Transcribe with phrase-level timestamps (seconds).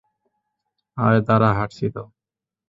[0.97, 2.03] আরে দাঁড়া, হাঁটছি তো।